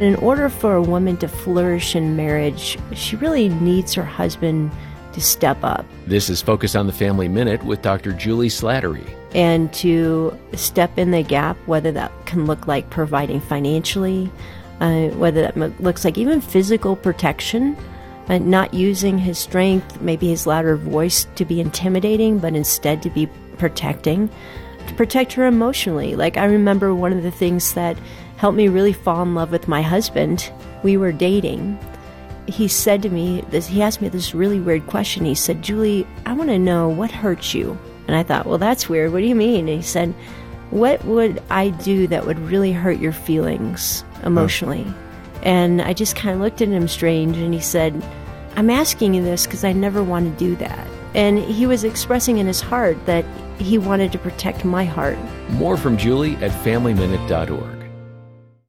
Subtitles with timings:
[0.00, 4.70] In order for a woman to flourish in marriage, she really needs her husband
[5.12, 5.84] to step up.
[6.06, 8.12] This is Focus on the Family Minute with Dr.
[8.12, 9.12] Juli Slattery.
[9.34, 14.30] And to step in the gap, whether that can look like providing financially,
[14.80, 17.76] uh, whether that looks like even physical protection,
[18.28, 23.10] uh, not using his strength, maybe his louder voice to be intimidating, but instead to
[23.10, 23.26] be
[23.56, 24.30] protecting,
[24.86, 26.14] to protect her emotionally.
[26.14, 27.98] Like, I remember one of the things that
[28.38, 30.50] helped me really fall in love with my husband.
[30.82, 31.78] We were dating.
[32.46, 35.24] He said to me, this, he asked me this really weird question.
[35.24, 37.76] He said, Juli, I want to know what hurts you.
[38.06, 39.12] And I thought, well, that's weird.
[39.12, 39.68] What do you mean?
[39.68, 40.14] And he said,
[40.70, 44.86] what would I do that would really hurt your feelings emotionally?
[45.42, 48.02] And I just kind of looked at him strange and he said,
[48.56, 50.86] I'm asking you this because I never want to do that.
[51.14, 53.24] And he was expressing in his heart that
[53.58, 55.18] he wanted to protect my heart.
[55.50, 57.77] More from Juli at FamilyMinute.org.